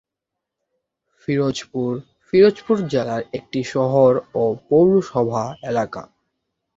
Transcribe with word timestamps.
ফিরোজপুর, 1.21 1.91
ফিরোজপুর 2.25 2.77
জেলার 2.87 3.21
একটি 3.33 3.59
শহর 3.65 4.11
ও 4.33 4.43
পৌরসভা 4.69 5.43
এলাকা। 5.63 6.03